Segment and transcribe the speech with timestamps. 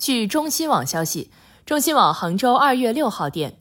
[0.00, 1.30] 据中新网消息，
[1.66, 3.58] 中新网杭州二月六号电。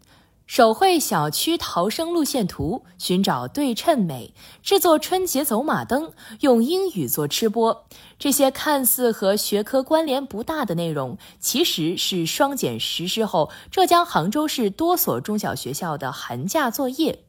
[0.47, 4.31] 手绘小区逃生路线图，寻找对称美；
[4.63, 7.85] 制作春节走马灯，用英语做吃播。
[8.17, 17.25] 这些看似和学科关联不大的内容，其实是双减实施后浙江杭州市多所中小学校的寒假作业。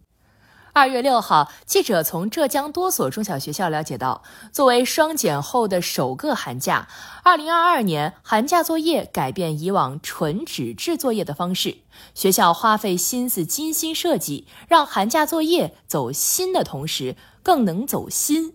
[0.72, 6.88] 二月六号，记者从浙江多所中小学校了解到，作为双减后的首个寒假，
[7.24, 11.78] 二零二二年寒假作业改变以往纯纸质作业的方式，
[12.14, 18.54] 学校花费心思精心设计，让寒假作业走心的同时更能走心。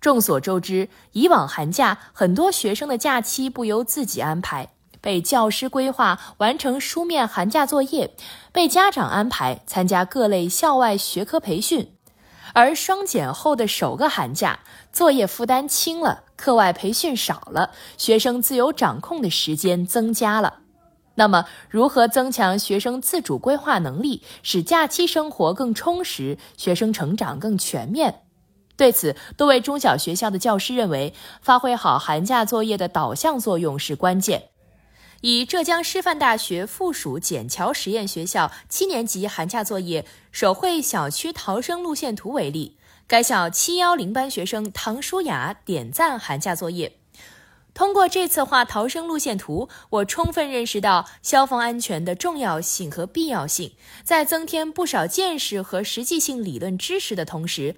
[0.00, 4.70] 众所周知，以往寒假很多学生的假期不由自己安排。
[5.02, 8.14] 被教师规划完成书面寒假作业，
[8.52, 11.92] 被家长安排参加各类校外学科培训，
[12.54, 14.60] 而双减后的首个寒假，
[14.92, 20.60] 作业负担轻了，课外培训少了，学生自由掌控的时间增加了。
[21.16, 28.22] 那么，如何增强学生自主规划能力，使假期生活更充实，学生成长更全面？
[28.76, 34.51] 对此，多位中小学校的教师认为，发挥好寒假作业的导向作用是关键。
[35.22, 46.96] 以浙江师范大学附属笕桥实验学校七年级寒假作业手绘小区逃生路线图为例，该校七幺零班学生唐舒雅点赞寒假作业。
[47.72, 57.76] 通过这次画逃生路线图，我充分认识到消防安全的重要性和必要性，在增添不少见识和实际性理论知识的同时，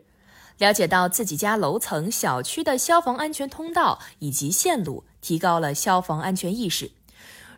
[0.57, 6.93] 了解到自己家楼层、小区的消防安全通道以及线路，提高了消防安全意识。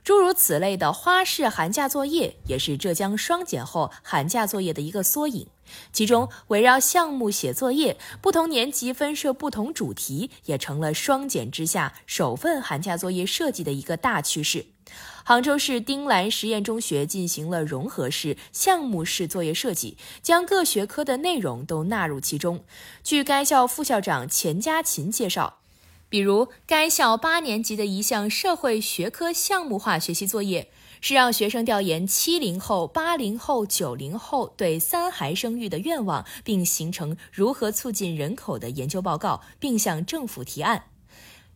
[0.06, 5.48] 诸如此类的花式寒假作业，也是浙江双减后寒假作业的一个缩影。
[5.92, 14.66] 其中，围绕项目写作业，不同年级分设不同主题，也成了双减之下首份寒假作业设计的一个大趋势。
[15.24, 22.64] 杭州市丁兰实验中学进行了融合式、项目式作业设计，将各学科的内容都纳入其中。
[23.02, 25.58] 据该校副校长钱家琴介绍。
[26.08, 40.84] 比如，该校八年级的一项社会学科项目化学习作业，是让学生调研七零后、八零后、九零后对三孩生育的愿望，并形成如何促进人口的研究报告，并向政府提案。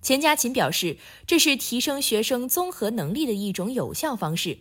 [0.03, 0.97] 钱家琴表示，
[1.27, 4.60] 这是提升学生综合能力的一种有效方式。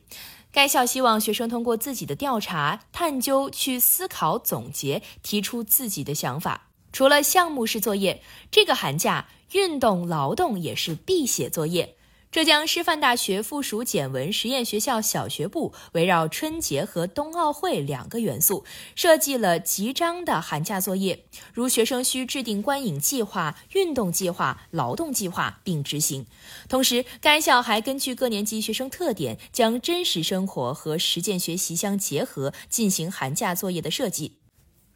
[0.51, 6.68] 该校希望学生通过自己的调查、探究，去思考、总结，提出自己的想法。
[6.91, 11.95] 除了项目式作业，这个寒假运动劳动也是必写作业。
[12.31, 18.63] 浙江师范大学附属简文实验学校小学部围绕春节和冬奥会两个元素，
[18.93, 21.25] 设计了集章的寒假作业。
[21.51, 26.27] 如学生需制定观影计划、运动计划、劳动计划并执行。
[26.67, 34.38] 同时，该校还根据各年级学生特点，将真实生活和实践学习相结合，进行寒假作业的设计。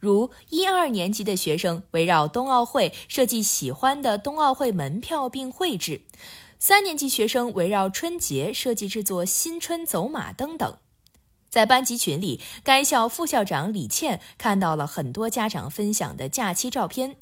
[0.04, 6.02] 如一二年级的学生围绕冬奥会设计喜欢的冬奥会门票并绘制，
[6.58, 10.76] 三年级学生围绕春节设计制作新春走马灯等。
[11.48, 17.16] 在班级群里，该校副校长李倩看到了很多家长分享的假期照片，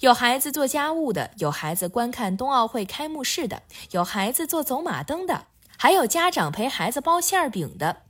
[0.00, 8.04] 有孩子做家务的，有孩子观看冬奥会开幕式的，有孩子做走马灯的，还有家长陪孩子包馅饼的。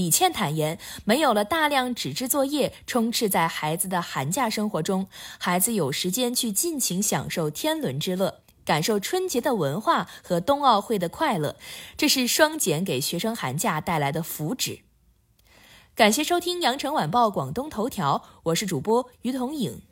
[0.00, 5.06] 李倩坦言，没有了大量纸质作业充斥在孩子的寒假生活中，
[5.38, 11.56] 孩子有时间去尽情享受天伦之乐，感受春节的文化和冬奥会的快乐，
[11.98, 14.80] 这是双减给学生寒假带来的福祉。
[15.94, 19.82] 感谢收听羊城晚报广东头条，我是主播于彤颖。